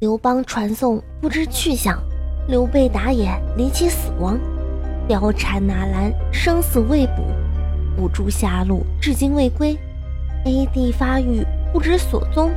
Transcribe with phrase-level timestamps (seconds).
[0.00, 2.00] 刘邦传送不知去向，
[2.46, 4.38] 刘备打野离奇死亡，
[5.08, 7.24] 貂蝉纳兰生死未卜，
[8.00, 9.76] 五蛛下路至今未归
[10.44, 12.52] ，AD 发育不知所踪，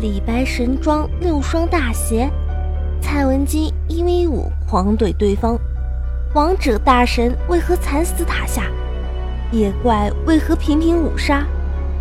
[0.00, 2.30] 李白神装六双大鞋，
[3.02, 5.58] 蔡文姬一 v 五狂怼对方，
[6.34, 8.62] 王者大神为何惨死塔下？
[9.50, 11.46] 野怪为何频频五杀？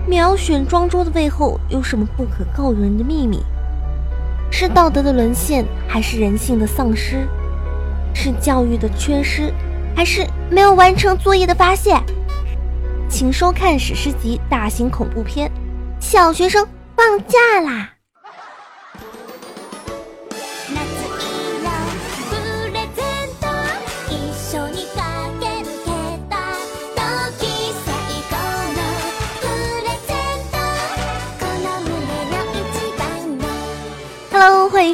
[0.08, 3.44] 秒选庄周的背后有什么不可告人的秘密？
[4.52, 7.26] 是道德的沦陷，还是人性的丧失？
[8.14, 9.52] 是教育的缺失，
[9.96, 11.96] 还是没有完成作业的发泄？
[13.10, 15.50] 请收看史诗级大型恐怖片
[16.00, 17.94] 《小学生放假啦》。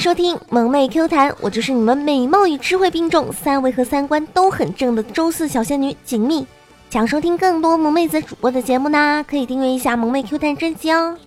[0.08, 6.48] 收听萌妹 Q 弹，我就是你们美貌与智慧并重，三围和三观都很正的周四小仙女锦觅。
[6.90, 11.18] 想收听更多萌妹子主播的节目呢，可以订阅一下萌妹 Q 弹专辑哦。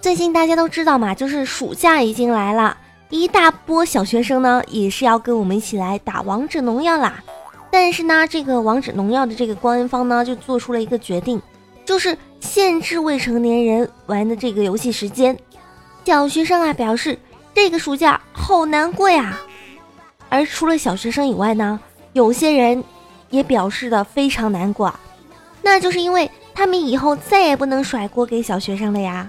[0.00, 2.78] 最近大家都知道嘛，就是暑假已经来了，
[3.10, 7.22] 一大波小学生呢也是要跟我们一起来打王者荣耀啦。
[7.70, 11.42] 但是呢，这个王者荣耀的这个官方呢就做出了一个决定，
[11.84, 15.36] 就是限制未成年人玩的这个游戏时间。
[16.04, 17.18] 小学生啊表示，
[17.54, 19.38] 这个暑假好难过呀。
[20.28, 21.78] 而除了小学生以外呢，
[22.12, 22.82] 有些人
[23.30, 24.92] 也表示的非常难过，
[25.62, 29.28] 那就是因为他们以后再也不能甩锅给小学生了呀。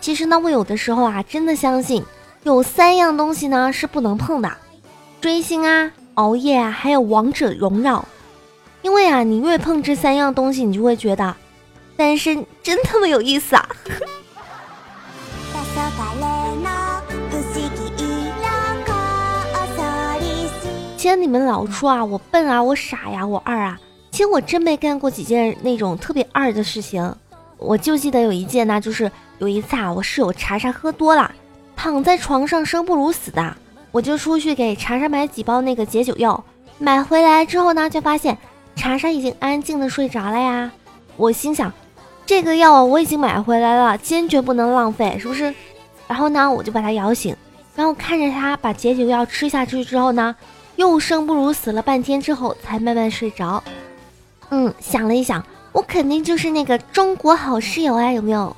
[0.00, 2.04] 其实呢，我有的时候啊，真的相信
[2.42, 4.52] 有三样东西呢是不能碰的：
[5.20, 8.04] 追星啊、熬夜啊，还有王者荣耀。
[8.82, 11.34] 因为啊，你越碰这三样东西，你就会觉得。
[12.00, 13.68] 单身真他妈有意思啊！
[20.96, 23.78] 实你们老说啊，我笨啊，我傻呀，我二啊。
[24.10, 27.14] 其实我真没干过几件那种特别二的事情。
[27.58, 31.30] 我就记得有一件呢，就是有一次啊，我室友查查喝多了，
[31.76, 33.54] 躺在床上生不如死的，
[33.90, 36.42] 我就出去给查查买几包那个解酒药。
[36.78, 38.38] 买回来之后呢，就发现
[38.74, 40.72] 查查已经安静的睡着了呀。
[41.18, 41.70] 我心想。
[42.30, 45.52] 这个药我已经买回来了，坚决不能浪费，是不是？
[46.06, 47.34] 然后呢，我就把他摇醒，
[47.74, 50.36] 然后看着他把解酒药吃下去之后呢，
[50.76, 53.60] 又生不如死了半天之后才慢慢睡着。
[54.50, 58.56] 嗯，想了一想，我肯定就是那个中国好室友啊，有没有？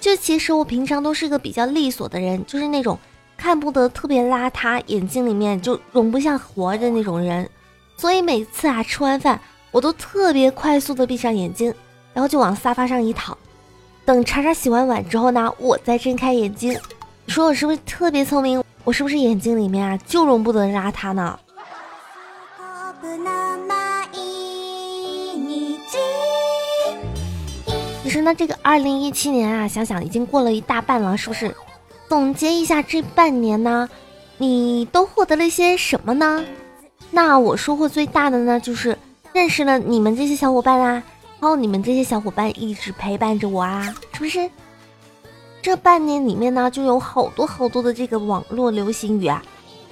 [0.00, 2.96] 就其实我平常都是一个比较利索的人，就是那种
[3.36, 7.50] 看不得特别邋遢，眼睛里面就容不下活的那种人。
[8.02, 9.40] 所以每次啊吃完饭，
[9.70, 11.72] 我都特别快速的闭上眼睛，
[12.12, 13.38] 然后就往沙发上一躺，
[14.04, 16.76] 等查查洗完碗之后呢，我再睁开眼睛。
[17.24, 18.60] 你说我是不是特别聪明？
[18.82, 21.38] 我是不是眼睛里面啊就容不得邋遢呢？
[28.02, 31.54] 其实呢，这个二零一七年啊，想想已经过了一大半了，是不是？
[32.08, 33.88] 总结一下这半年呢，
[34.38, 36.44] 你都获得了一些什么呢？
[37.14, 38.96] 那我收获最大的呢，就是
[39.34, 41.02] 认识了你们这些小伙伴啦，
[41.38, 44.50] 还有你们这些小伙伴一直陪伴着我啊，是不是？
[45.60, 49.42] 这半年里面呢，就有好多好多的这个网络流行语啊，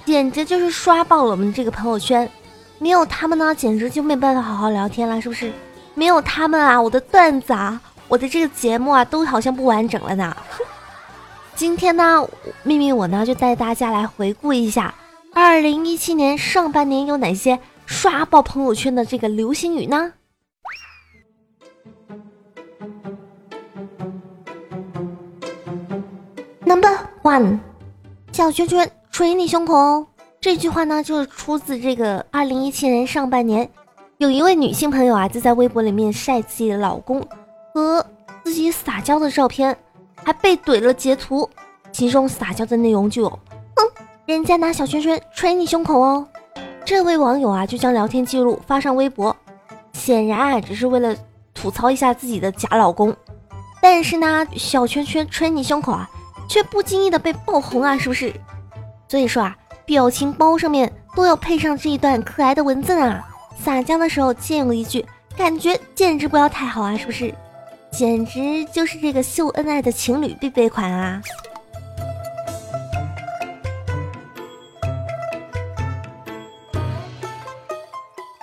[0.03, 2.27] 简直就是刷爆了我们这个朋友圈。
[2.79, 5.53] 没有他们呢，简直就没办法好好聊天了，是不是？
[5.93, 10.35] 没有他们啊，我的段子啊，我的这个节目啊，都好像不完整了呢。
[11.55, 12.27] 今天呢，
[12.63, 14.91] 秘密我呢就带大家来回顾一下。
[15.33, 20.11] 二零一七年上半年有哪些刷爆朋友圈的这个流行语呢
[26.65, 27.59] ？Number one，
[28.33, 30.05] 小圈圈捶你胸口。
[30.41, 33.69] 这句话呢，就是出自这个二零一七年上半年，
[34.17, 37.25] 有一位女性朋友啊，就在微博里面晒自己的老公
[37.73, 38.05] 和
[38.43, 39.77] 自己撒娇的照片，
[40.15, 41.49] 还被怼了截图，
[41.91, 43.39] 其中撒娇的内容就有。
[44.27, 46.25] 人家拿小拳拳捶你胸口哦，
[46.85, 49.35] 这位网友啊就将聊天记录发上微博，
[49.93, 51.15] 显然啊只是为了
[51.53, 53.13] 吐槽一下自己的假老公，
[53.81, 56.09] 但是呢小拳拳捶你胸口啊，
[56.47, 58.31] 却不经意的被爆红啊，是不是？
[59.07, 63.27] 所以说啊，表情包上面都要配上这一段可爱的文字啊，
[63.59, 67.33] 撒娇的时候借用一句，感觉简直不要太好啊，是不是？
[67.91, 71.21] 简直就是这个秀恩爱的情侣必备款啊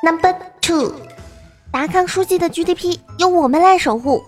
[0.09, 0.95] ！Number two，
[1.71, 4.25] 达康书记的 GDP 由我们来守护。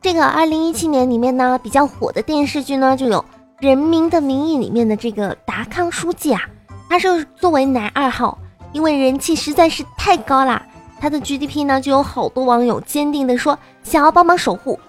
[0.00, 3.18] 这个二零一七年里面呢比较火的电视剧呢就有
[3.58, 6.40] 《人民的名义》里面的这个达康书记啊，
[6.88, 8.38] 他是作为男二号，
[8.72, 10.62] 因为人气实在是太高啦，
[10.98, 14.80] 他的 GDP 呢就有好多网友坚定的说想要帮忙守护。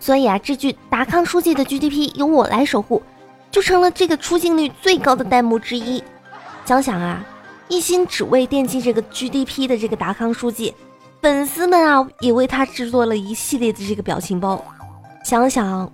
[0.00, 3.02] 所以啊，这句达康书记的 GDP 由我来守护，
[3.50, 6.02] 就成了这个出镜率最高的弹幕之一。
[6.64, 7.22] 想想啊，
[7.68, 10.74] 一心只为惦记这个 GDP 的这个达康书记，
[11.20, 14.62] 粉丝们啊也为他制作了一系列的这个表情包。
[15.24, 15.90] 想想，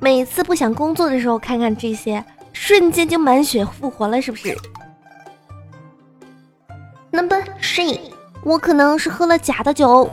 [0.00, 4.56] 每次不想工作的时候，看看这些，瞬间就满血复活了，是不是
[7.12, 8.00] ？Number three，
[8.42, 10.10] 我可能是喝了假的酒。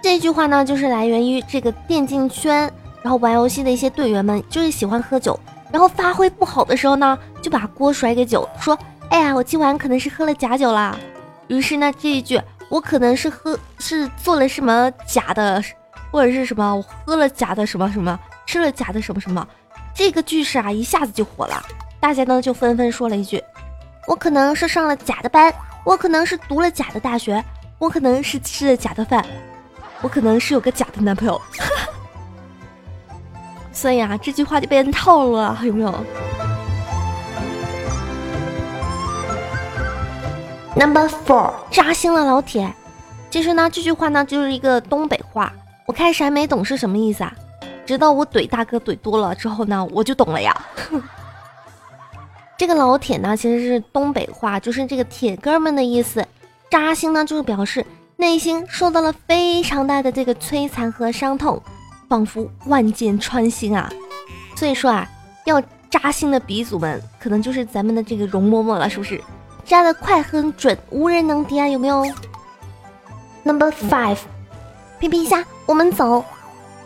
[0.00, 2.72] 这句话呢，就是来源于这个电竞圈，
[3.02, 5.38] 然后玩游戏的一些队员们，就是喜欢喝酒，
[5.70, 8.78] 然后发挥不好的时候呢，就把锅甩给酒，说
[9.14, 10.98] ：“哎呀，我今晚可能是喝了假酒啦。”
[11.46, 15.62] 于是呢，这一句“我可能是喝是做了什么假的，
[16.10, 19.46] 或者是什么我喝了假的什么什么，吃了假的什么什么”，
[19.94, 21.64] 这个句式啊，一下子就火了，
[22.00, 23.40] 大家呢就纷纷说了一句
[24.08, 27.40] ：“我可能是上了假的班，我可能是读了假的大学，
[27.78, 29.24] 我可能是吃了假的饭。”
[30.02, 31.40] 我可能是有个假的男朋友，
[33.72, 35.94] 所以啊，这句话就被人套路了，有没有
[40.76, 42.72] ？Number four，扎心了，老铁。
[43.30, 45.52] 其实呢，这句话呢就是一个东北话，
[45.86, 47.32] 我开始还没懂是什么意思啊，
[47.84, 50.54] 直到我怼大哥怼多了之后呢，我就懂了呀。
[52.56, 56.26] 这个老铁呢，其实是东北话，就是这个铁哥们的意思。
[56.70, 57.84] 扎心呢，就是表示。
[58.16, 61.60] 内心受到了非常大的这个摧残和伤痛，
[62.08, 63.92] 仿佛万箭穿心啊！
[64.54, 65.04] 所以说啊，
[65.46, 65.60] 要
[65.90, 69.20] 扎心的鼻祖们，可能就是咱们的这个容嬷嬷了，是不是？
[69.64, 71.66] 扎的快很准，无人能敌啊！
[71.68, 72.06] 有没有
[73.42, 74.18] ？Number five，
[74.98, 76.24] 皮皮虾，我们走。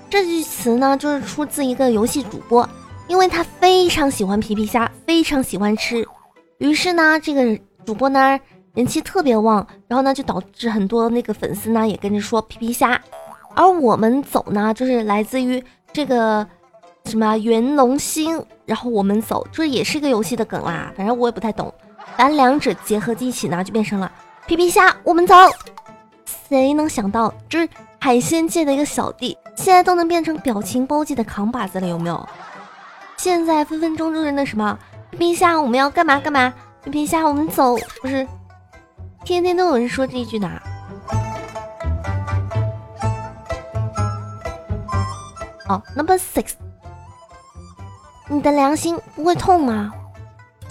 [0.08, 2.68] 这句词呢，就是出自一个游戏主播，
[3.06, 6.06] 因为他非常喜欢皮皮虾，非常喜欢吃，
[6.58, 8.38] 于是呢，这个主播呢。
[8.74, 13.00] 人气特别旺，然后呢，就导致很多那个粉丝呢也跟着说皮皮虾，
[13.56, 15.60] 而我们走呢，就是来自于
[15.92, 16.46] 这个
[17.06, 21.74] 什么元龙星，然后我们走，这也是一个游戏的梗啦，反正我也不太懂，
[22.18, 24.10] 咱两者结合在一起呢，就变成了
[24.44, 25.36] 皮皮虾，我们走。
[26.48, 27.68] 谁能想到，就是
[28.00, 32.28] 海鲜界的一个小弟，现在都能变成表情包界的扛把子了，有没有？
[33.16, 34.76] 现在分分钟就是那什么
[35.12, 36.52] 皮皮虾，我们要干嘛干嘛？
[36.82, 38.26] 皮皮虾，我们走，不是？
[39.24, 40.50] 天天都有人说这一句呢。
[45.68, 46.54] 哦，Number Six，
[48.26, 49.92] 你的良心不会痛吗？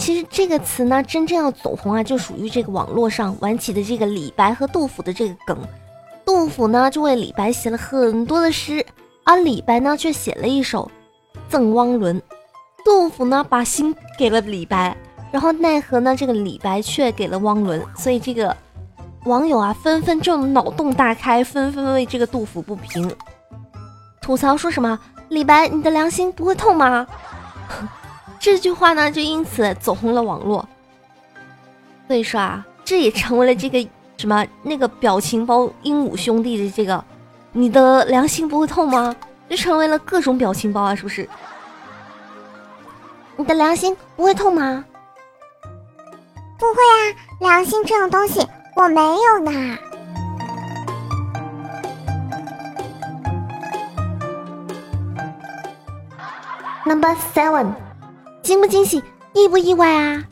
[0.08, 5.58] 其实这个词呢，真正要走红啊，就属于这个网络上玩起的这个李白和杜甫的这个梗。
[6.24, 8.82] 杜甫呢，就为李白写了很多的诗，
[9.22, 10.90] 而李白呢，却写了一首
[11.50, 12.18] 《赠汪伦》。
[12.82, 14.96] 杜甫呢，把心给了李白。
[15.30, 16.16] 然后奈何呢？
[16.16, 18.56] 这个李白却给了汪伦，所以这个
[19.26, 23.14] 网友啊纷纷就脑洞大开，纷纷为这个杜甫不平，
[24.22, 27.06] 吐槽说什么：“李白，你的良心不会痛吗？”
[28.38, 30.66] 这句话呢就因此走红了网络。
[32.06, 37.04] 所以说啊，这也成为了这个什么那个表情包鹦鹉兄弟的这个
[37.52, 39.14] “你的良心不会痛吗？”
[39.48, 41.28] 就成为了各种表情包啊，是不是？
[43.36, 44.84] 你的良心不会痛吗？
[46.58, 46.96] 不会啊，
[47.40, 49.78] 良心这种东西我没有呢。
[56.84, 57.74] Number seven，
[58.48, 58.96] 惊不惊喜，
[59.34, 60.24] 意不意外啊？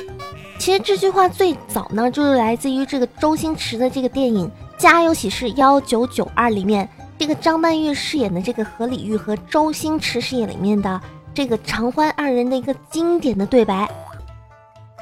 [0.59, 10.99] 其实这句话最早呢，就是来自于这个周星驰的这个电影《家有喜事幺九九二》里面，这个张曼玉饰演的这个何李玉和周星驰饰演里面的
[11.35, 13.87] 这个常欢二人的一个经典的对白。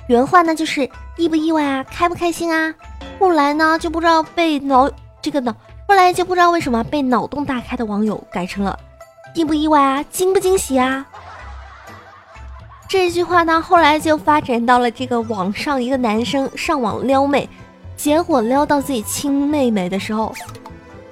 [0.09, 2.75] 原话呢就是意不意外啊，开不开心啊？
[3.21, 4.91] 后来呢就不知道被脑
[5.23, 5.55] 这个脑，
[5.87, 8.77] 后来就不知道为什么被脑洞大开的网友改成了
[9.37, 11.07] 意不意外啊，惊不惊喜啊？
[12.95, 17.49] 这句话呢后来就发展到了这个网上一个男生上网撩妹，
[17.97, 20.33] 结果撩到自己亲妹妹的时候，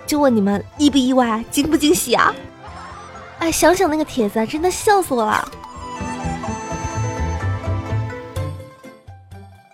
[0.06, 2.32] 就问你们意不意外，惊不惊喜啊？
[3.40, 5.48] 哎，想想那个帖子真的笑死我了。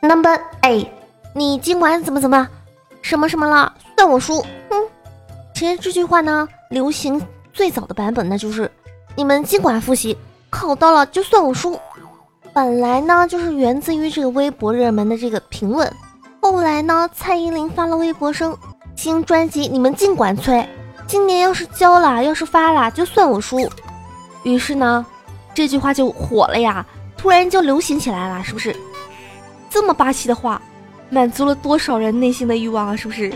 [0.00, 0.90] Number A，
[1.34, 2.48] 你尽管怎么怎么，
[3.02, 4.40] 什么什么了，算我输。
[4.70, 4.82] 哼，
[5.54, 7.20] 其实这句话呢，流行
[7.52, 8.70] 最早的版本呢，就是
[9.14, 10.16] 你们尽管复习，
[10.48, 11.78] 考到了就算我输。
[12.52, 15.90] 本来呢，就是源自于这个微博热门的这个评论。
[16.40, 18.56] 后来呢，蔡依林发了微博声，
[18.96, 20.66] 新专辑你们尽管催，
[21.06, 23.68] 今年要是交了，要是发了，就算我输。
[24.42, 25.06] 于是呢，
[25.54, 26.84] 这句话就火了呀，
[27.16, 28.74] 突然就流行起来了，是不是？
[29.70, 30.60] 这么霸气的话，
[31.10, 33.32] 满足了多少人内心的欲望啊，是不是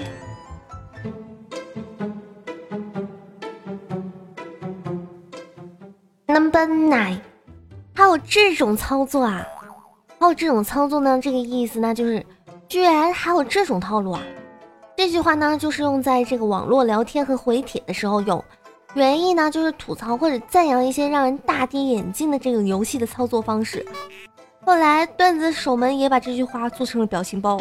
[6.27, 7.19] ？Number nine，
[7.95, 9.47] 还有这种操作啊？
[10.19, 11.21] 还有这种操作呢？
[11.21, 12.25] 这个意思呢，就是
[12.69, 14.23] 居然还有这种套路啊！
[14.97, 18.43] 这句话呢，就是用在这个网络聊天和回帖的时候用，
[18.95, 23.85] 原意呢就是吐槽或者赞扬一些让人大跌眼镜的这个游戏的操作方式。
[24.65, 27.61] 后来段子手们也把这句话做成了表情包，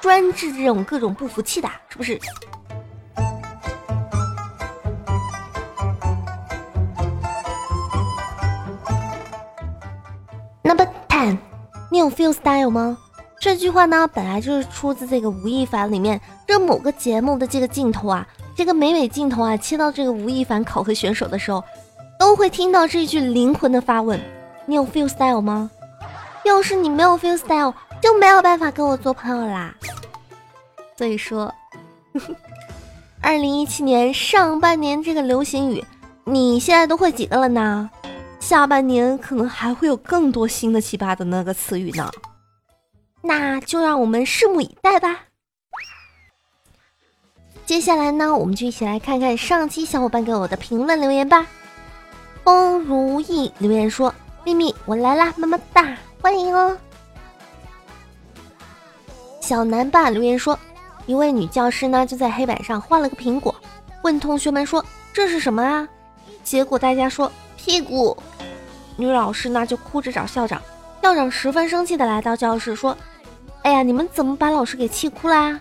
[0.00, 2.20] 专治这种各种不服气的，是不是
[10.68, 11.38] ？Number ten，
[11.90, 12.98] 你有 feel style 吗？
[13.40, 21.64] 这句话呢，本来就是出自这个吴亦凡里面这某个节目的这个镜头啊，这个美美镜头啊，切到这个吴亦凡考核选手的时候，
[22.18, 24.20] 都会听到这句灵魂的发问：
[24.66, 25.70] 你有 feel style 吗？
[26.44, 27.72] 要是你没有 feel style，
[28.02, 29.74] 就没有办法跟我做朋友啦。
[30.98, 31.54] 所以说，
[33.22, 35.82] 二零一七年上半年这个流行语，
[36.24, 37.88] 你现在都会几个了呢？
[38.48, 42.10] 下半年可能还会有更多新的奇葩的那个词语呢。
[43.20, 45.24] 那就让我们拭目以待吧。
[47.66, 51.46] 接下来呢，我们就一起来看看上期小伙伴给我的评论留言吧。
[52.42, 56.74] 风如意留言说：“秘密，我来啦，么么哒，欢迎哦。”
[59.42, 60.58] 小南爸留言说
[61.04, 63.54] ：“一位女教师呢，就在黑板上画了个苹果，
[64.02, 65.86] 问同学们说这是什么啊？
[66.42, 68.16] 结果大家说屁股。
[68.98, 70.60] 女老师呢，就哭着找校长。”
[71.00, 72.94] 校长十分生气的来到教室说
[73.64, 75.58] ：“哎呀，你们怎么把老师给气哭啦？”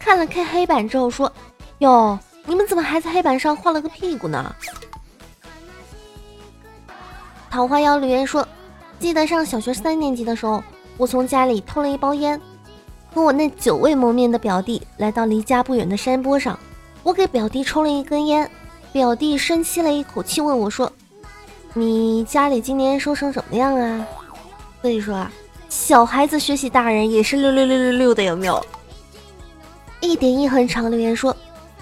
[0.00, 1.30] 看了看黑板之后说
[1.80, 4.54] ：“哟，你们怎么还在黑板上画了个屁股呢？”
[7.50, 8.46] 桃花妖留言说
[8.98, 10.62] ：“记得上小学三年级的时候，
[10.96, 12.40] 我从家里偷了一包烟，
[13.12, 16.58] 和我那久未谋面的表弟来到离家不远的山坡上，
[17.02, 18.50] 我给表弟抽了一根烟，
[18.92, 20.90] 表弟深吸了一口气问我说
[21.78, 24.06] ：‘你家里今年收成怎么样啊？’”
[24.82, 25.32] 所以说啊，
[25.68, 28.64] 小孩子学习大人也是六六六六六的，有没有？
[30.00, 31.36] 一点一横长留言说，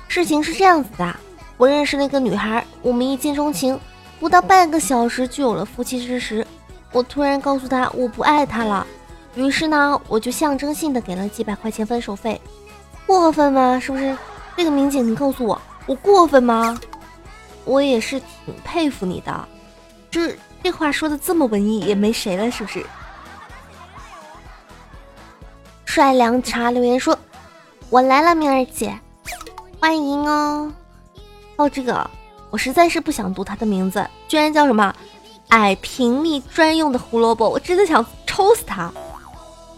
[0.08, 1.16] 事情是这样子的，
[1.56, 3.78] 我认识那个女孩，我们一见钟情，
[4.18, 6.46] 不到半个小时就有了夫妻之实。
[6.92, 8.86] 我突然告诉她我不爱她了，
[9.34, 12.40] 于是呢，我就象征性的给了几百块钱分手费，
[13.06, 13.78] 过分吗？
[13.78, 14.16] 是不是？
[14.56, 16.80] 这个民警，你告诉我，我过分吗？
[17.66, 19.48] 我也是挺佩服你的，
[20.16, 20.36] 这。
[20.62, 22.84] 这话说的这么文艺，也没谁了，是不是？
[25.84, 27.16] 帅凉茶留言说
[27.88, 28.98] ：“我来了，明儿姐，
[29.78, 30.72] 欢迎哦。”
[31.54, 32.10] 哦，这个
[32.50, 34.92] 我实在是不想读他的名字，居然叫什么
[35.50, 38.92] “矮平蜜专用的胡萝卜”，我真的想抽死他！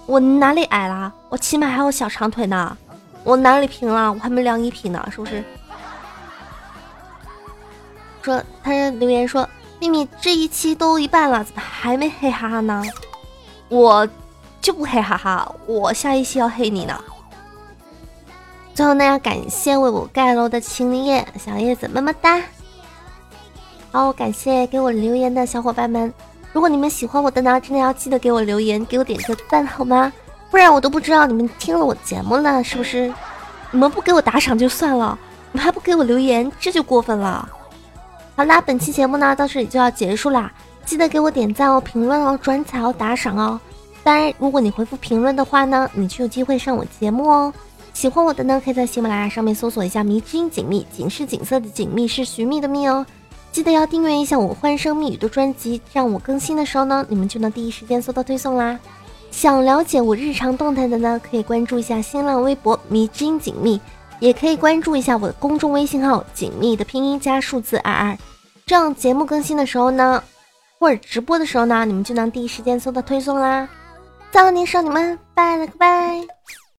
[0.06, 1.12] 我哪里矮啦？
[1.28, 2.74] 我起码还有小长腿呢。
[3.24, 4.10] 我哪里平了？
[4.10, 5.44] 我还没量一匹呢，是不是？
[8.22, 9.46] 说他留言说。
[9.80, 12.82] 秘密这一期都一半了，怎么还没黑哈哈呢？
[13.68, 14.08] 我
[14.60, 16.98] 就不黑哈哈，我下一期要黑你呢。
[18.74, 22.42] 最后呢，要感谢为我盖楼的青叶小叶子么么哒。
[23.90, 26.12] 好，感谢给我留言的小伙伴们。
[26.52, 30.12] 如果你们喜欢我的呢，真的要记得给我留言，给我点个赞好吗？
[30.50, 33.12] 不然我都不知道你们听了我节目了，是不是？
[33.70, 35.18] 你们不给我打赏就算了，
[35.52, 37.48] 你们还不给我留言，这就过分了。
[38.38, 40.52] 好啦，本期节目呢到这里就要结束啦，
[40.84, 43.60] 记得给我点赞哦、评论哦、转采哦、打赏哦。
[44.04, 47.52] 当然，如果你回复评论的话呢，你就有机会上我节目哦。
[47.92, 53.04] 喜欢我的呢，可以在喜马拉雅上面搜索一下“迷之音锦觅”，锦是锦色的锦，觅是寻觅的觅哦。
[53.50, 58.78] 记得要订阅一下我欢声蜜语的专辑，这样我更新的时候呢，你们就能第一时间收到推送啦。
[59.32, 63.80] 想了解我日常动态的呢，可以关注一下新浪微博“迷之音锦觅”。
[64.20, 68.18] 也可以关注一下我的公众微信号“锦觅”的拼音加数字二二，
[68.66, 70.22] 这样节目更新的时候呢，
[70.78, 73.68] 或者直播的时候呢，你们就能第一时间收到推送啦。
[74.30, 76.26] 造你少女们，拜了个拜。